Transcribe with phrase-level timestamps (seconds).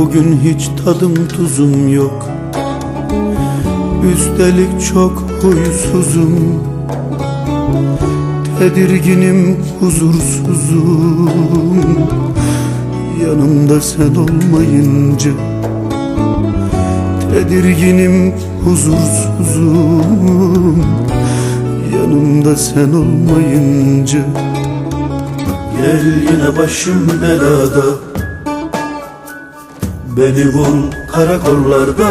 [0.00, 2.28] Bugün hiç tadım tuzum yok.
[4.12, 6.62] Üstelik çok huysuzum.
[8.58, 11.30] Tedirginim, huzursuzum.
[13.22, 15.30] Yanımda sen olmayınca
[17.32, 20.04] Tedirginim, huzursuzum.
[21.94, 24.18] Yanımda sen olmayınca
[25.82, 28.09] Gel yine başım belada
[30.16, 32.10] Beni bul karakollarda.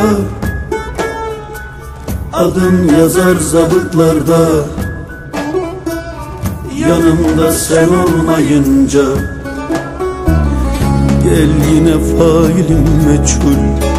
[2.34, 4.40] Adım yazar zabıtlarda.
[6.76, 9.02] Yanımda sen olmayınca.
[11.24, 13.90] Gel yine failim meçhul.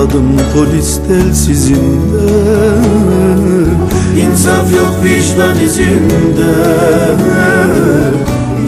[0.00, 2.28] Adım polis telsizinde
[4.20, 6.52] İnsaf yok vicdan izinde.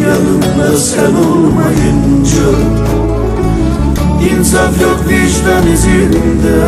[0.02, 2.99] Yanımda sen olmayınca
[4.38, 6.60] İnsaf yok vicdan izinde.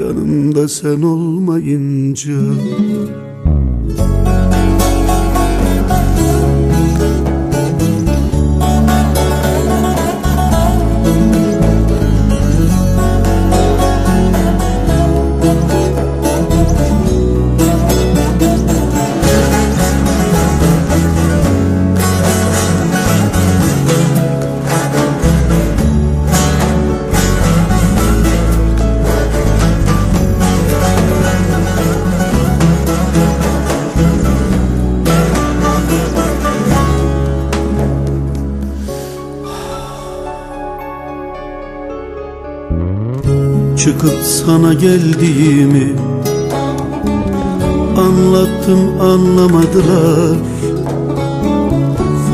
[0.00, 2.32] Yanımda sen olmayınca
[43.78, 45.92] Çıkıp sana geldiğimi
[47.96, 50.36] Anlattım anlamadılar.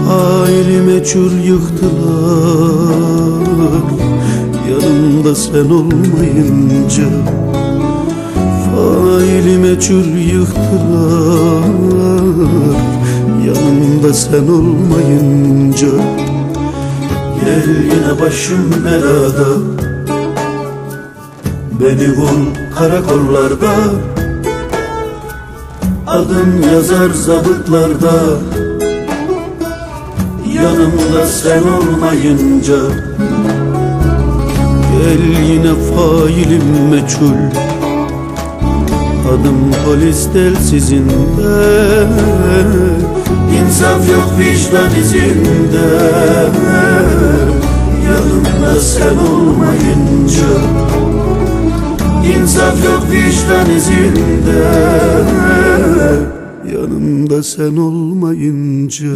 [0.07, 1.85] Faili meçhul yıktılar.
[4.71, 7.09] Yanımda sen olmayınca
[8.65, 11.65] Faili meçhul yıktılar.
[13.47, 15.89] Yanımda sen olmayınca
[17.41, 19.94] Gel yine başım belada
[21.85, 23.75] Beni bul karakollarda
[26.07, 28.13] Adım yazar zabıtlarda.
[30.55, 32.77] Yanımda sen olmayınca
[34.93, 37.61] Gel yine failim meçhul.
[39.29, 42.07] Adım polis telsizinde
[43.61, 45.87] İnsaf yok vicdan izinde.
[48.07, 50.49] Yanımda sen olmayınca
[52.25, 54.65] İnsaf yok vicdan izinde.
[56.73, 59.09] Yanımda sen olmayınca